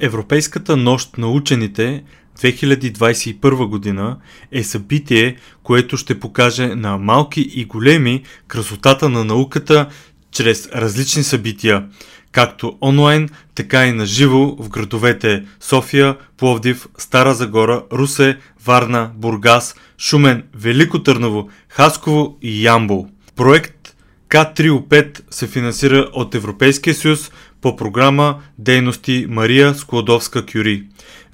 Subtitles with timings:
[0.00, 2.02] Европейската нощ на учените
[2.40, 4.16] 2021 година
[4.52, 9.88] е събитие, което ще покаже на малки и големи красотата на науката
[10.32, 11.86] чрез различни събития,
[12.32, 19.74] както онлайн, така и на живо в градовете София, Пловдив, Стара Загора, Русе, Варна, Бургас,
[19.98, 23.08] Шумен, Велико Търново, Хасково и Ямбол.
[23.36, 23.96] Проект
[24.30, 27.30] К3O5 се финансира от Европейския съюз
[27.62, 30.84] по програма Дейности Мария Складовска-Кюри.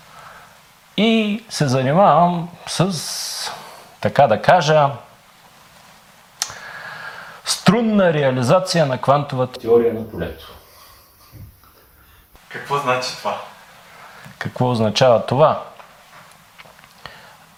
[0.97, 3.51] и се занимавам с,
[4.01, 4.89] така да кажа,
[7.45, 10.53] струнна реализация на квантовата теория на полето.
[12.49, 13.41] Какво значи това?
[14.37, 15.63] Какво означава това?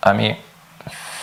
[0.01, 0.41] Ами,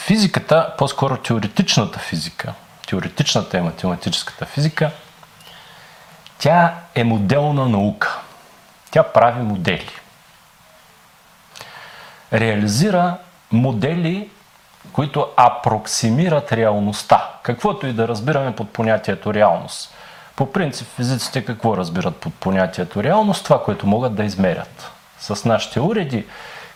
[0.07, 2.55] физиката, по-скоро теоретичната физика,
[2.89, 4.91] теоретичната и математическата физика,
[6.39, 8.19] тя е моделна наука.
[8.91, 9.91] Тя прави модели.
[12.33, 13.17] Реализира
[13.53, 14.31] модели
[14.93, 17.31] които апроксимират реалността.
[17.43, 19.95] Каквото и да разбираме под понятието реалност.
[20.37, 23.45] По принцип физиците какво разбират под понятието реалност?
[23.45, 24.91] Това, което могат да измерят.
[25.19, 26.27] С нашите уреди,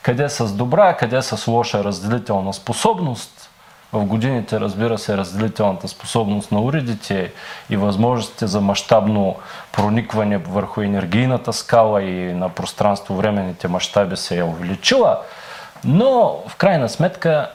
[0.02, 3.50] къде с добра, къде с лоша разделителна способност.
[3.92, 7.32] В годините, разбира се, разделителната способност на уредите
[7.70, 9.36] и възможностите за мащабно
[9.72, 15.18] проникване върху енергийната скала и на пространство-времените мащаби се е увеличила–
[15.84, 17.50] но в крайна сметка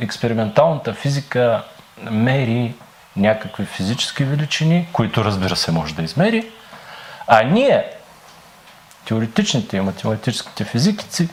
[0.00, 1.62] експерименталната физика
[2.10, 2.74] мери
[3.16, 6.50] някакви физически величини, които разбира се може да измери,
[7.26, 7.90] а ние,
[9.04, 11.28] теоретичните и математическите физикици,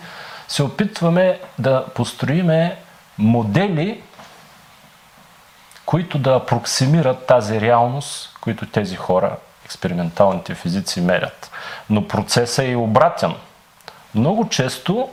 [0.48, 2.78] се опитваме да построиме
[3.18, 4.04] модели,
[5.86, 11.52] които да апроксимират тази реалност, които тези хора, експерименталните физици, мерят.
[11.90, 13.34] Но процесът е обратен.
[14.16, 15.10] Много често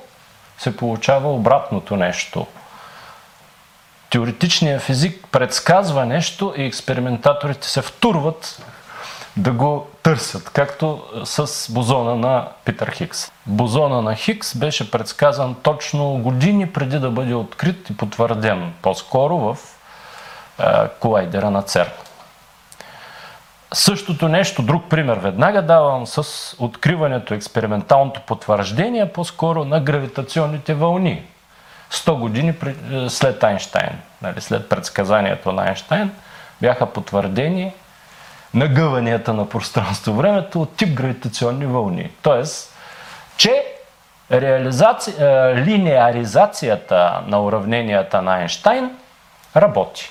[0.64, 2.46] се получава обратното нещо.
[4.10, 8.62] Теоретичният физик предсказва нещо и експериментаторите се втурват
[9.36, 13.32] да го търсят, както с бозона на Питър Хикс.
[13.46, 19.58] Бозона на Хикс беше предсказан точно години преди да бъде открит и потвърден, по-скоро в
[20.58, 20.64] е,
[21.00, 22.03] колайдера на ЦЕРН.
[23.74, 31.22] Същото нещо, друг пример веднага давам с откриването, експерименталното потвърждение по-скоро на гравитационните вълни.
[31.92, 36.10] 100 години е, след Айнштайн, нали, след предсказанието на Айнштайн,
[36.60, 37.72] бяха потвърдени
[38.54, 42.10] нагъванията на пространство-времето от тип гравитационни вълни.
[42.22, 42.74] Тоест,
[43.36, 43.64] че
[44.32, 45.14] реализаци...
[45.18, 48.90] Е, линеаризацията на уравненията на Айнштайн
[49.56, 50.10] работи.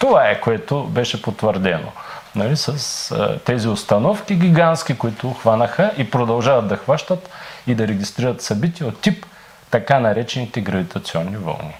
[0.00, 1.92] Това е, което беше потвърдено.
[2.34, 7.30] Нали, с а, тези установки гигантски, които хванаха и продължават да хващат
[7.66, 9.26] и да регистрират събития от тип
[9.70, 11.74] така наречените гравитационни вълни.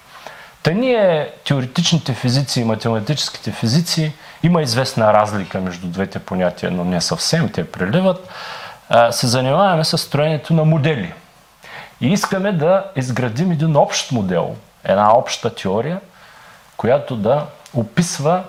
[0.63, 7.01] Та ние, теоретичните физици и математическите физици, има известна разлика между двете понятия, но не
[7.01, 8.29] съвсем, те преливат,
[8.89, 11.13] а, се занимаваме с строенето на модели.
[12.01, 16.01] И искаме да изградим един общ модел, една обща теория,
[16.77, 18.45] която да описва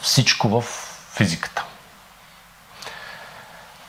[0.00, 0.64] всичко в
[1.16, 1.64] физиката.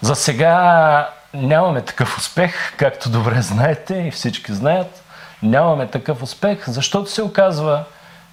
[0.01, 5.03] За сега нямаме такъв успех, както добре знаете и всички знаят.
[5.43, 7.83] Нямаме такъв успех, защото се оказва,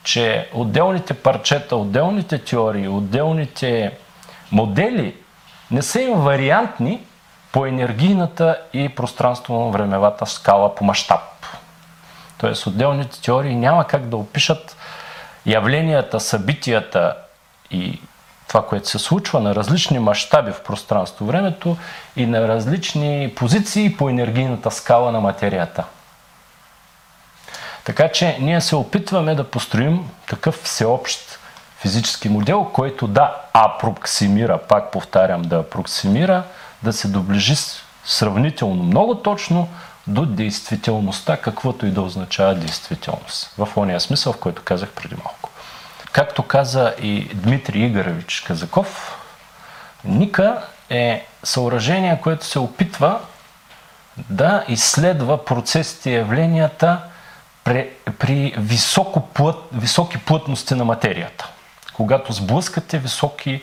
[0.04, 3.98] че отделните парчета, отделните теории, отделните
[4.52, 5.16] модели
[5.70, 7.02] не са инвариантни
[7.52, 11.20] по енергийната и пространствено-времевата скала по мащаб.
[12.38, 14.76] Тоест отделните теории няма как да опишат
[15.46, 17.16] явленията, събитията
[17.70, 18.00] и
[18.48, 21.76] това, което се случва на различни мащаби в пространство-времето
[22.16, 25.84] и на различни позиции по енергийната скала на материята.
[27.84, 31.38] Така че ние се опитваме да построим такъв всеобщ
[31.78, 36.42] физически модел, който да апроксимира, пак повтарям, да апроксимира,
[36.82, 37.54] да се доближи
[38.04, 39.68] сравнително много точно
[40.06, 43.54] до действителността, каквото и да означава действителност.
[43.58, 45.50] В ония смисъл, в който казах преди малко.
[46.12, 49.18] Както каза и Дмитрий Игорович Казаков,
[50.04, 53.20] Ника е съоръжение, което се опитва
[54.16, 57.00] да изследва процесите и явленията
[57.64, 58.56] при, при
[59.34, 61.48] плът, високи плътности на материята.
[61.94, 63.62] Когато сблъскате високи,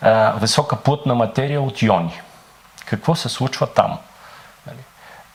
[0.00, 2.20] а, висока плътна материя от иони.
[2.86, 3.98] Какво се случва там?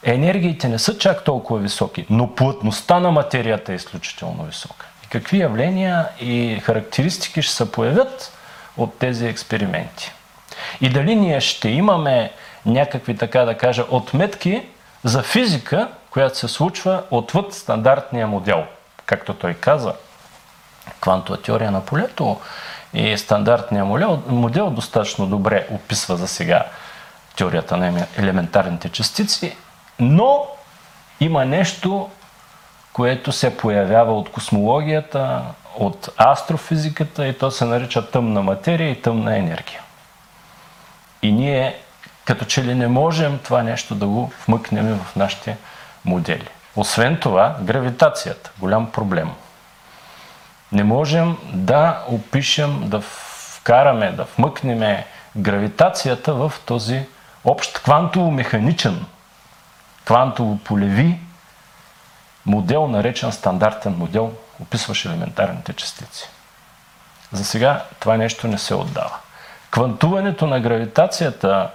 [0.04, 4.86] Енергиите не са чак толкова високи, но плътността на материята е изключително висока.
[5.06, 8.34] И какви явления и характеристики ще се появят
[8.78, 10.12] от тези експерименти?
[10.82, 12.32] И дали ние ще имаме
[12.66, 14.64] някакви, така да кажа, отметки
[15.04, 18.64] за физика, която се случва отвъд стандартния модел.
[19.06, 19.94] Както той каза,
[21.02, 22.40] квантова теория на полето
[22.94, 26.66] и стандартния модел, модел достатъчно добре описва за сега
[27.36, 29.58] теорията на елементарните частици,
[30.00, 30.46] но
[31.20, 32.10] има нещо,
[32.94, 35.42] което се появява от космологията,
[35.76, 39.82] от астрофизиката и то се нарича тъмна материя и тъмна енергия.
[41.22, 41.76] И ние
[42.30, 45.58] като че ли не можем това нещо да го вмъкнем в нашите
[46.06, 46.48] модели.
[46.76, 49.32] Освен това, гравитацията– голям проблем.
[50.72, 55.04] Не можем да опишем, да вкараме, да вмъкнем
[55.38, 57.02] гравитацията в този
[57.46, 58.96] общ квантово-механичен,
[60.06, 61.18] квантово-полеви
[62.46, 66.30] модел, наречен стандартен модел, описващ елементарните частици.
[67.32, 69.18] За сега това нещо не се отдава.
[69.72, 71.70] Квантуването на гравитацията,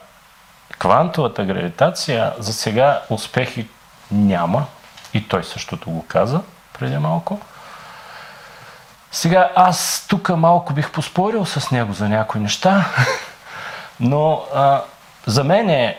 [0.78, 3.68] квантовата гравитация, за сега успехи
[4.10, 4.66] няма.
[5.14, 6.40] И той същото го каза
[6.78, 7.40] преди малко.
[9.12, 12.84] Сега аз тук малко бих поспорил с него за някои неща,
[14.00, 14.82] но а,
[15.26, 15.98] за мен е,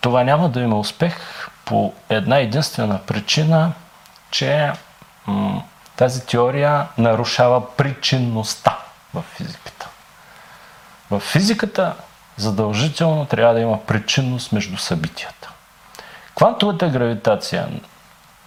[0.00, 3.72] това няма да има успех по една единствена причина,
[4.30, 4.72] че
[5.26, 5.62] м-
[5.96, 8.78] тази теория нарушава причинността
[9.14, 9.88] в физиката.
[11.10, 11.94] В физиката
[12.36, 15.50] задължително трябва да има причинност между събитията.
[16.34, 17.68] Квантовата гравитация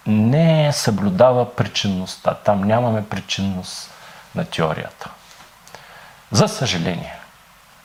[0.06, 2.34] не съблюдава причинността.
[2.34, 3.90] Там нямаме причинност
[4.34, 5.10] на теорията.
[6.30, 7.14] За съжаление,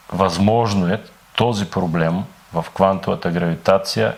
[0.10, 1.02] възможно е
[1.36, 2.24] този проблем
[2.54, 4.16] в квантовата гравитация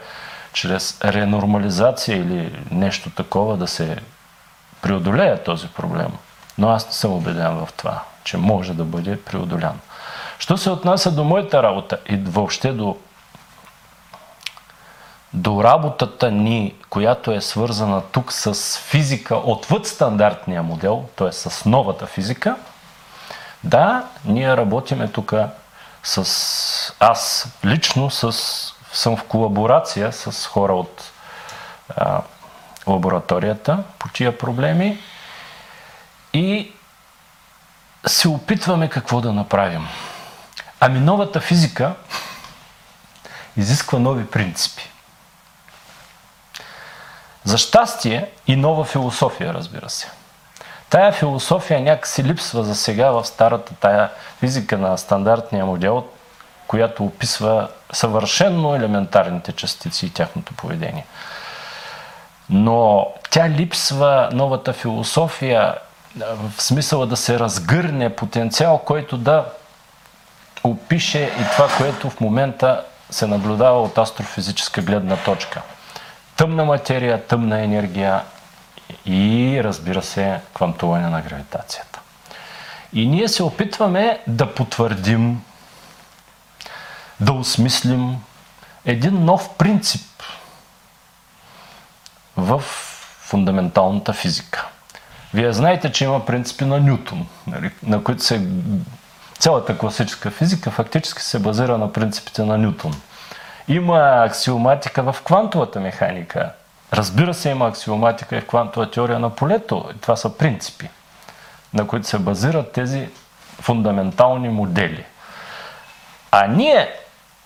[0.54, 3.98] чрез ренормализация или нещо такова да се
[4.82, 6.12] преодолее този проблем.
[6.58, 9.80] Но аз не съм убеден в това, че може да бъде преодолян.
[10.40, 12.98] Що се отнася до моята работа и въобще до,
[15.34, 21.32] до работата ни, която е свързана тук с физика отвъд стандартния модел, т.е.
[21.32, 22.56] с новата физика,
[23.64, 25.34] да, ние работиме тук
[26.04, 26.94] с...
[27.00, 28.32] Аз лично с,
[28.94, 31.12] съм в колаборация с хора от
[31.96, 32.22] а,
[32.88, 35.00] лабораторията по тия проблеми
[36.34, 36.72] и
[38.08, 39.88] се опитваме какво да направим.
[40.80, 41.96] Ами новата физика
[43.58, 44.90] изисква нови принципи.
[47.44, 50.12] За щастие и нова философия, разбира се.
[50.90, 54.10] Тая философия някакси липсва за сега в старата тая
[54.40, 56.08] физика на стандартния модел,
[56.68, 61.06] която описва съвършенно елементарните частици и тяхното поведение.
[62.50, 65.76] Но тя липсва новата философия
[66.16, 69.46] в смисъла да се разгърне потенциал, който да
[70.64, 75.62] опише и това, което в момента се наблюдава от астрофизическа гледна точка.
[76.36, 78.22] Тъмна материя, тъмна енергия
[79.06, 82.00] и разбира се квантуване на гравитацията.
[82.94, 85.42] И ние се опитваме да потвърдим,
[87.20, 88.18] да осмислим
[88.86, 90.24] един нов принцип
[92.38, 92.60] в
[93.20, 94.68] фундаменталната физика.
[95.34, 98.48] Вие знаете, че има принципи на Нютон, нали, на които се
[99.44, 103.02] Цялата класическа физика фактически се базира на принципите на Нютон.
[103.68, 106.52] Има аксиоматика в квантовата механика.
[106.94, 109.90] Разбира се, има аксиоматика и в квантова теория на полето.
[109.96, 110.90] И това са принципи,
[111.74, 113.10] на които се базират тези
[113.62, 115.06] фундаментални модели.
[116.32, 116.94] А ние,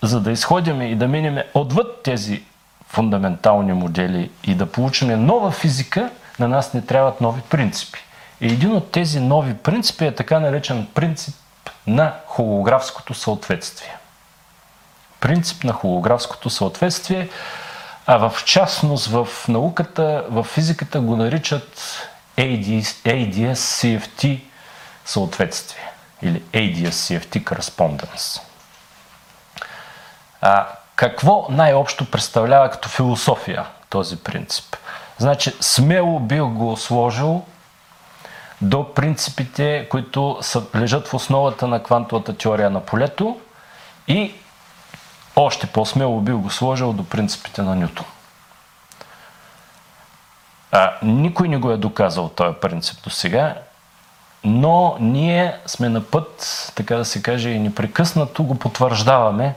[0.02, 2.42] за да изходим и да минем отвъд тези
[2.88, 7.98] фундаментални модели и да получим нова физика, на нас не трябват нови принципи.
[8.40, 11.34] И един от тези нови принципи е така наречен принцип
[11.86, 13.96] на холографското съответствие.
[15.20, 17.28] Принцип на холографското съответствие,
[18.06, 21.98] а в частност в науката, в физиката го наричат
[22.36, 24.40] ADS, CFT,
[25.04, 28.47] съответствие или ADS-CFT Correspondence.
[30.40, 30.66] А,
[30.96, 34.76] какво най-общо представлява като философия този принцип?
[35.18, 37.44] Значи, смело бих го сложил
[38.60, 43.40] до принципите, които са, лежат в основата на квантовата теория на полето
[44.08, 44.34] и
[45.36, 48.06] още по-смело бих го сложил до принципите на Нютон.
[50.72, 53.54] А, никой не го е доказал този принцип до сега,
[54.44, 59.54] но ние сме на път, така да се каже, и непрекъснато го потвърждаваме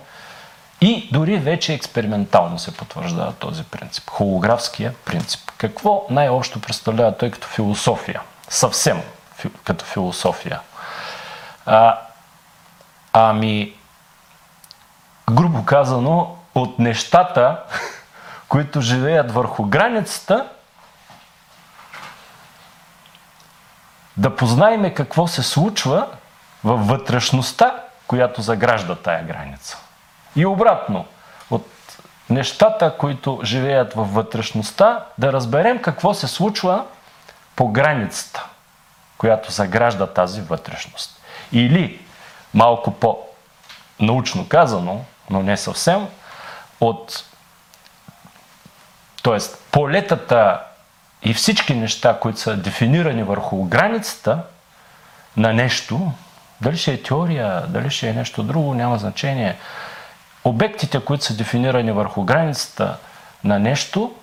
[0.81, 5.51] и дори вече експериментално се потвърждава този принцип, холографския принцип.
[5.57, 8.21] Какво най-общо представлява той като философия?
[8.49, 9.01] Съвсем
[9.63, 10.59] като философия.
[11.65, 11.99] А,
[13.13, 13.73] ами,
[15.31, 17.63] грубо казано, от нещата,
[18.47, 20.47] които живеят върху границата,
[24.17, 26.07] да познаеме какво се случва
[26.63, 27.75] във вътрешността,
[28.07, 29.77] която загражда тая граница.
[30.35, 31.05] И обратно,
[31.49, 31.67] от
[32.29, 36.85] нещата, които живеят във вътрешността, да разберем какво се случва
[37.55, 38.45] по границата,
[39.17, 41.21] която загражда тази вътрешност.
[41.51, 42.01] Или,
[42.53, 46.07] малко по-научно казано, но не съвсем,
[46.81, 47.25] от
[49.23, 49.37] т.е.
[49.71, 50.61] полетата
[51.23, 54.39] и всички неща, които са дефинирани върху границата
[55.37, 56.11] на нещо,
[56.61, 59.57] дали ще е теория, дали ще е нещо друго, няма значение.
[60.43, 62.97] Обектите, които са дефинирани върху границата
[63.43, 64.13] на нещо,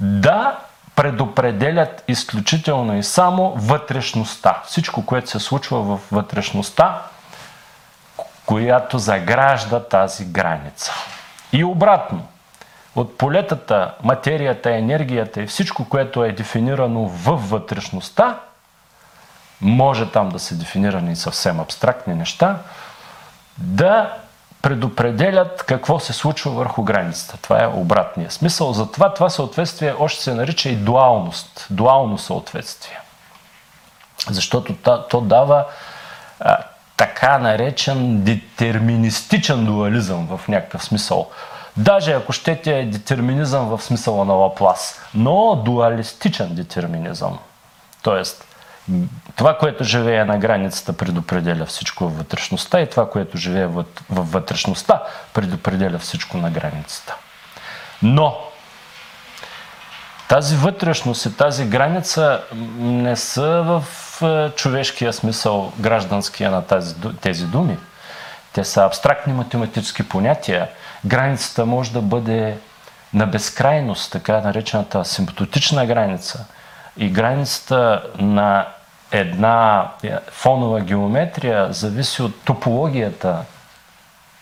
[0.00, 0.58] да
[0.96, 4.62] предопределят изключително и само вътрешността.
[4.66, 7.02] Всичко, което се случва в вътрешността,
[8.46, 10.92] която загражда тази граница.
[11.52, 12.26] И обратно–
[12.98, 18.38] от полетата, материята, енергията и всичко, което е дефинирано във вътрешността,
[19.60, 22.56] може там да са дефинирани съвсем абстрактни неща,
[23.58, 24.12] да
[24.62, 27.38] предопределят какво се случва върху границата.
[27.42, 28.72] Това е обратния смисъл.
[28.72, 31.66] Затова това съответствие още се нарича и дуалност.
[31.70, 33.00] Дуално съответствие.
[34.30, 34.74] Защото
[35.10, 35.64] то дава
[36.40, 36.56] а,
[36.96, 41.30] така наречен детерминистичен дуализъм в някакъв смисъл.
[41.76, 47.38] Даже ако щете е детерминизъм в смисъла на Лаплас, но дуалистичен детерминизъм.
[48.02, 48.44] Тоест,
[49.36, 55.02] това, което живее на границата, предопределя всичко във вътрешността и това, което живее във вътрешността,
[55.34, 57.16] предопределя всичко на границата.
[58.02, 58.38] Но
[60.28, 62.40] тази вътрешност и тази граница
[62.78, 63.84] не са в
[64.22, 67.76] е, човешкия смисъл, гражданския на тази, тези думи.
[68.52, 70.68] Те са абстрактни математически понятия
[71.04, 72.58] Границата може да бъде
[73.14, 76.44] на безкрайност, така наречената симптотична граница.
[76.96, 78.66] И границата на
[79.12, 79.90] една
[80.30, 83.44] фонова геометрия зависи от топологията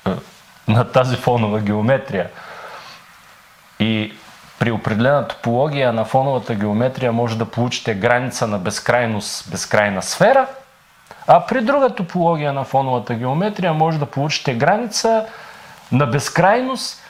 [0.07, 0.11] е,
[0.69, 2.31] на тази фонова геометрия.
[3.81, 4.13] И
[4.59, 10.47] при определена топология на фоновата геометрия може да получите граница на безкрайност, безкрайна сфера,
[11.27, 15.27] а при друга топология на фоновата геометрия може да получите граница
[15.93, 17.03] на безкрайност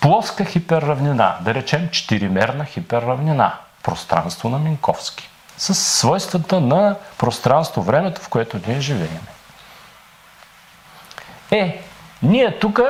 [0.00, 5.29] плоска хиперравнина, да речем четиримерна хиперравнина, пространство на Минковски,
[5.60, 9.26] с свойствата на пространство-времето, в което ние живеем.
[11.50, 11.82] Е,
[12.22, 12.80] ние тук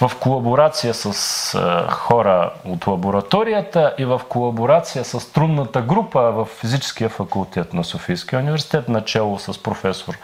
[0.00, 1.58] в колаборация с
[1.90, 8.88] хора от лабораторията и в колаборация с трудната група в физическия факултет на Софийския университет,
[8.88, 10.18] начало с професор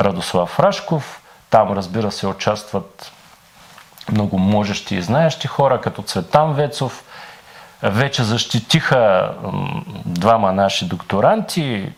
[0.00, 3.12] Радослав Рашков, там, разбира се, участват
[4.12, 7.04] много можещи и знаещи хора, като Цветан Вецов.
[7.82, 9.30] Вече защитиха
[10.06, 11.92] двама наши докторанти,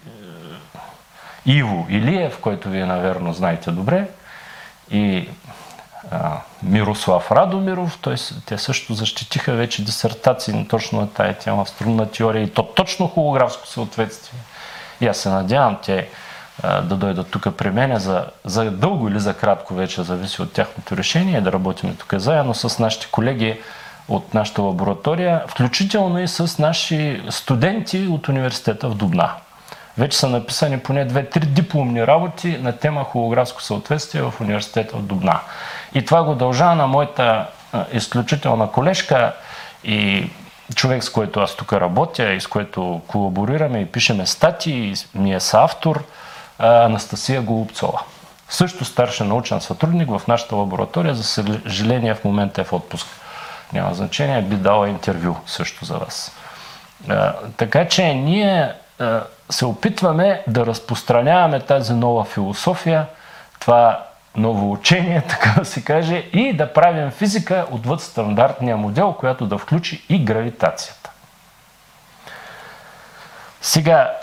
[1.46, 4.08] Иво Илиев, който вие, наверно, знаете добре,
[4.90, 5.28] и
[6.62, 7.98] Мирослав Радомиров.
[8.00, 8.14] Той,
[8.46, 13.08] те също защитиха вече дисертации точно на тая тема в струнна теория и то точно
[13.08, 14.40] холографско съответствие.
[15.00, 16.08] И аз се надявам те
[16.62, 20.96] да дойдат тук при мене за, за дълго или за кратко вече, зависи от тяхното
[20.96, 23.60] решение, да работим тук заедно с нашите колеги
[24.09, 29.30] от нашата лаборатория, включително и с наши студенти от университета в Дубна.
[29.99, 35.40] Вече са написани поне две-три дипломни работи на тема холографско съответствие в университета в Дубна.
[35.94, 37.47] И това го дължа на моята
[37.92, 39.35] изключителна колежка
[39.85, 40.30] и
[40.75, 45.35] човек, с който аз тук работя и с който колаборираме и пишеме статии, и ми
[45.35, 46.04] е съавтор–
[46.59, 48.00] Анастасия Голубцова.
[48.49, 53.06] Също старши научен сътрудник в нашата лаборатория, за съжаление в момента е в отпуск.
[53.73, 56.37] Няма значение, би дала интервю също за вас.
[57.57, 58.75] така че ние
[59.50, 63.07] се опитваме да разпространяваме тази нова философия,
[63.61, 64.05] това
[64.37, 69.59] ново учение, така да се каже, и да правим физика отвъд стандартния модел, която да
[69.59, 71.11] включи и гравитацията.
[73.61, 74.19] Сега,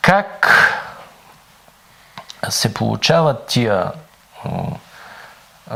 [0.00, 0.56] как
[2.48, 3.92] се получават тия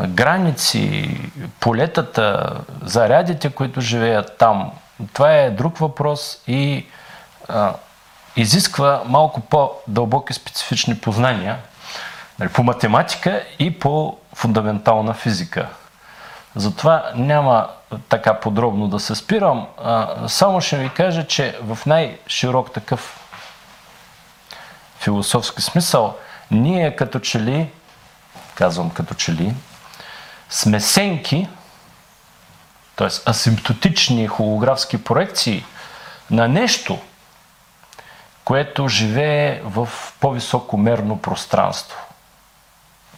[0.09, 1.21] граници,
[1.61, 4.73] полетата, зарядите, които живеят там,
[5.13, 6.87] това е друг въпрос и
[7.49, 7.75] а,
[8.37, 11.59] изисква малко по-дълбоки специфични познания
[12.39, 15.69] нали, по математика и по фундаментална физика.
[16.57, 17.69] Затова няма
[18.09, 19.67] така подробно да се спирам.
[19.85, 23.21] А, само ще ви кажа, че в най-широк такъв
[24.99, 26.17] философски смисъл,
[26.51, 27.71] ние като че ли,
[28.55, 29.55] казвам като че ли,
[30.51, 31.49] сме сенки,
[32.97, 33.31] т.е.
[33.31, 35.65] асимптотични холографски проекции
[36.31, 36.99] на нещо,
[38.45, 39.89] което живее в
[40.21, 41.99] по-високо мерно пространство.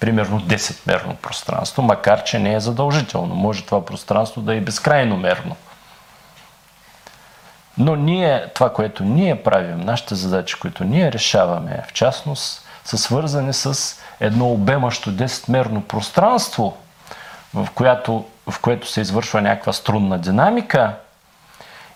[0.01, 3.35] Примерно 10-мерно пространство, макар че не е задължително.
[3.35, 5.57] Може това пространство да е безкрайно мерно.
[7.79, 13.53] Но ние, това, което ние правим, нашите задачи, които ние решаваме, в частност, са свързани
[13.53, 16.77] с едно обемащо 10-мерно пространство,
[17.55, 20.95] в, която, в което се извършва някаква струнна динамика.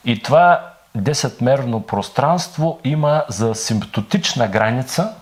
[0.05, 5.15] И това 10-мерно пространство има за симптотична граница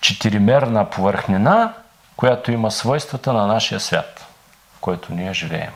[0.00, 1.72] четиримерна повърхнина,
[2.16, 4.26] която има свойствата на нашия свят,
[4.76, 5.72] в който ние живеем.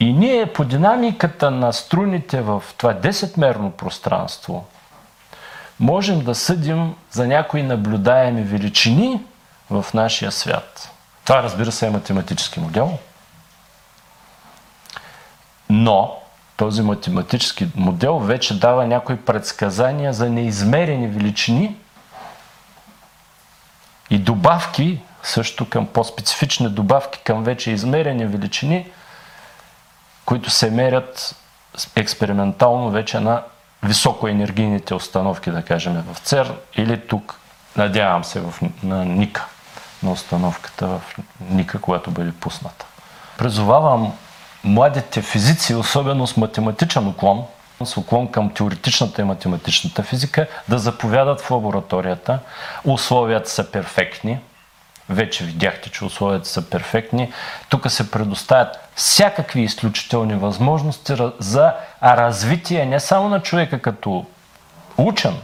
[0.00, 4.64] И ние по динамиката на струните в това 10-мерно пространство
[5.80, 9.20] можем да съдим за някои наблюдаеми величини
[9.70, 10.90] в нашия свят.
[11.24, 12.98] Това разбира се е математически модел.
[15.70, 16.18] Но
[16.56, 21.76] този математически модел вече дава някои предсказания за неизмерени величини
[24.10, 28.86] и добавки, също към по-специфични добавки към вече измерени величини,
[30.24, 31.36] които се мерят
[31.96, 33.42] експериментално вече на
[33.82, 37.40] високоенергийните установки, да кажем, в ЦЕР или тук,
[37.76, 39.46] надявам се, в, на НИКА,
[40.04, 41.00] на установката в
[41.50, 42.86] НИКА, която бъде пусната.
[43.38, 44.12] Призовавам
[44.64, 47.44] младите физици, особено с математичен уклон,
[47.84, 52.38] с уклон към теоретичната и математичната физика, да заповядат в лабораторията.
[52.84, 54.38] Условията са перфектни.
[55.08, 57.32] Вече видяхте, че условията са перфектни.
[57.68, 64.26] Тук се предоставят всякакви изключителни възможности за развитие не само на човека като
[64.96, 65.34] учен,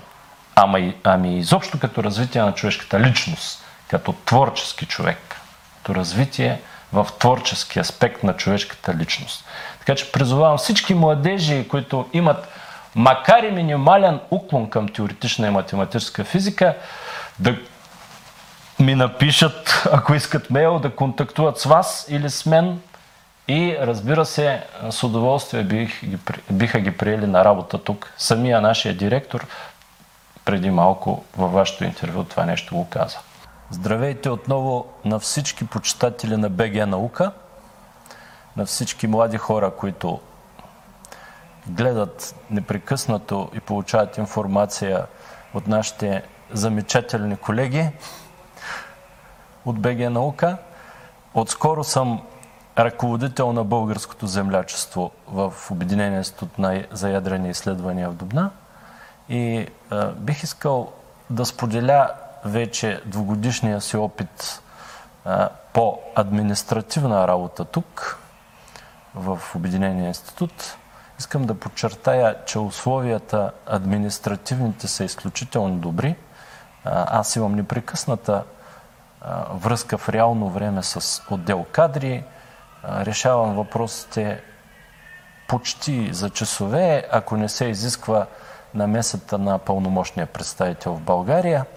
[0.54, 3.59] ами, ами изобщо като развитие на човешката личност,
[3.90, 5.36] като творчески човек,
[5.76, 6.60] като развитие
[6.92, 9.44] в творчески аспект на човешката личност.
[9.78, 12.48] Така че призовавам всички младежи, които имат
[12.94, 16.76] макар и минимален уклон към теоретична и математическа физика,
[17.38, 17.56] да
[18.80, 22.80] ми напишат, ако искат мейл, да контактуват с вас или с мен
[23.48, 26.02] и разбира се, с удоволствие бих,
[26.50, 28.12] биха ги приели на работа тук.
[28.18, 29.46] Самия нашия директор
[30.44, 33.18] преди малко във вашето интервю това нещо го каза.
[33.72, 37.32] Здравейте отново на всички почитатели на БГ Наука,
[38.56, 40.20] на всички млади хора, които
[41.66, 45.06] гледат непрекъснато и получават информация
[45.54, 47.90] от нашите замечателни колеги
[49.64, 50.56] от БГ Наука.
[51.34, 52.22] Отскоро съм
[52.78, 56.50] ръководител на българското землячество в Обединения институт
[56.92, 58.50] за ядрени изследвания в Дубна
[59.28, 60.92] и а, бих искал
[61.30, 62.10] да споделя
[62.44, 64.62] вече двогодишния си опит
[65.72, 68.18] по административна работа тук,
[69.14, 70.76] в Обединения институт.
[71.18, 76.16] Искам да подчертая, че условията административните са изключително добри.
[76.84, 78.44] Аз имам непрекъсната
[79.50, 82.24] връзка в реално време с отдел кадри,
[82.84, 84.42] решавам въпросите
[85.48, 88.26] почти за часове, ако не се изисква
[88.74, 91.64] намесата на пълномощния представител в България–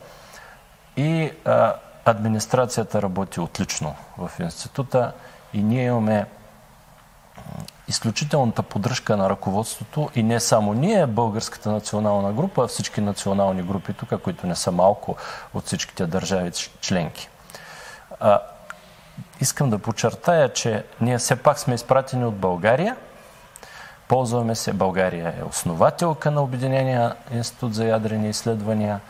[0.98, 1.76] и а,
[2.06, 5.14] администрацията работи отлично в института
[5.54, 6.26] и ние имаме
[7.88, 13.94] изключителната поддръжка на ръководството и не само ние, Българската национална група, а всички национални групи
[13.94, 15.16] тук, които не са малко
[15.54, 16.52] от всичките държави
[16.82, 17.30] членки.
[18.20, 18.40] А,
[19.40, 22.96] искам да подчертая, че ние все пак сме изпратени от България.
[24.08, 29.00] Ползваме се, България е основателка на Обединения институт за ядрени изследвания–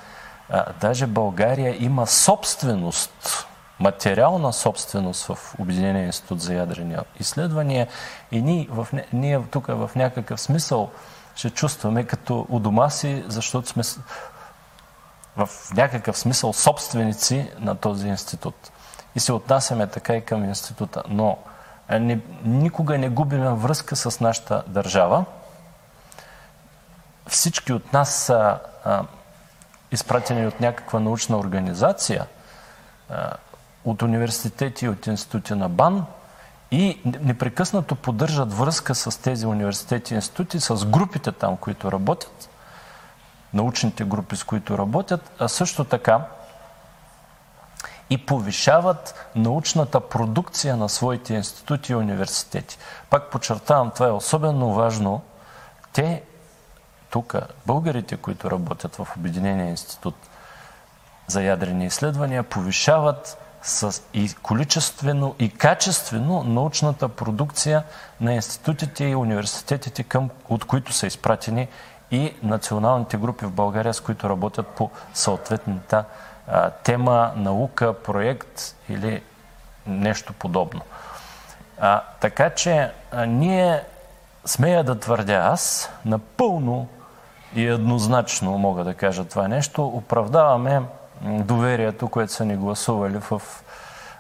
[0.50, 3.48] а, даже България има собственост
[3.80, 7.88] материална собственост в Обединения институт за ядрени изследвания
[8.32, 10.92] и ние, в, ние тук в някакъв смисъл
[11.36, 13.84] ще чувстваме като у дома си, защото сме
[15.38, 18.72] в някакъв смисъл собственици на този институт.
[19.16, 21.04] И се отнасяме така и към института.
[21.10, 21.38] Но
[21.90, 25.26] не, никога не губиме връзка с нашата държава.
[27.28, 29.04] Всички от нас са а,
[29.94, 32.26] изпратени от някаква научна организация,
[33.86, 36.06] от университети и от институти на БАН
[36.72, 42.50] и непрекъснато поддържат връзка с тези университети и институти, с групите там, които работят,
[43.54, 46.26] научните групи, с които работят, а също така
[48.10, 52.78] и повишават научната продукция на своите институти и университети.
[53.10, 55.22] Пак подчертавам, това е особено важно.
[55.94, 56.24] Те,
[57.14, 60.16] тук, българите, които работят в Обединения институт
[61.28, 67.84] за ядрени изследвания, повишават с и количествено и качествено научната продукция
[68.22, 71.68] на институтите и университетите, към, от които са изпратени
[72.12, 76.06] и националните групи в България, с които работят по съответната
[76.48, 79.24] а, тема, наука, проект или
[79.88, 80.82] нещо подобно.
[81.80, 83.84] А, така че а, ние,
[84.46, 86.88] смея да твърдя аз, напълно
[87.56, 90.82] и еднозначно мога да кажа това нещо, оправдаваме
[91.22, 93.42] доверието, което са ни гласували в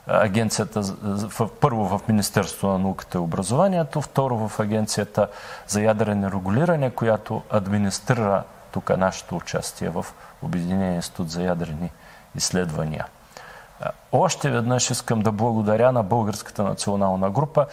[0.08, 5.28] агенцията, в, първо в Министерство на науката и образованието, второ в агенцията
[5.67, 10.06] за ядрено регулиране, която администрира тук нашето участие в
[10.41, 11.91] Обединение институт за ядрени
[12.36, 13.06] изследвания.
[14.12, 17.65] Още веднъж искам да благодаря на Българската национална група.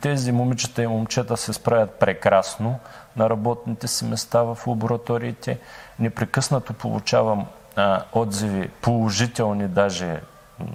[0.00, 2.78] Тези момичета и момчета се справят прекрасно
[3.16, 5.58] на работните си места в лабораториите.
[5.98, 7.46] Непрекъснато получавам
[8.12, 10.20] отзиви, положителни даже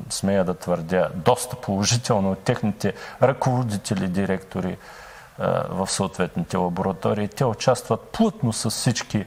[0.09, 4.77] смея да твърдя, доста положително от техните ръководители, директори
[5.69, 7.27] в съответните лаборатории.
[7.27, 9.25] Те участват плътно с всички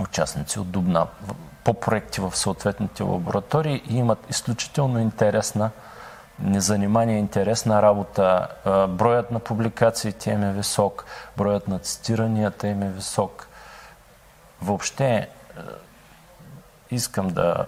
[0.00, 1.06] участници от Дубна
[1.64, 5.70] по проекти в съответните лаборатории и имат изключително интересна
[6.38, 8.48] незанимание, интересна работа.
[8.88, 11.04] Броят на публикациите им е висок,
[11.36, 13.48] броят на цитиранията им е висок.
[14.62, 15.28] Въобще
[16.90, 17.66] искам да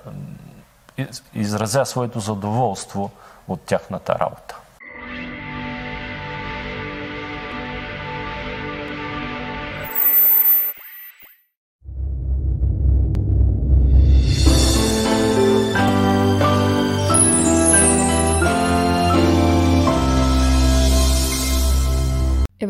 [1.34, 3.10] изразя своето задоволство
[3.48, 4.56] от тяхната работа.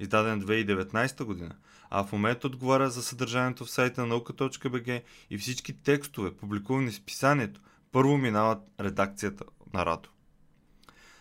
[0.00, 1.54] издаден 2019 година,
[1.90, 7.60] а в момента отговаря за съдържанието в сайта наука.бг и всички текстове, публикувани в писанието,
[7.92, 10.08] първо минават редакцията на Радо.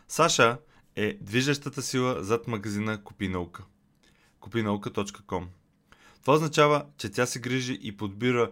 [0.07, 0.57] Саша
[0.95, 3.63] е движещата сила зад магазина Купи наука.
[4.39, 5.45] Купинаука.com
[6.21, 8.51] Това означава, че тя се грижи и подбира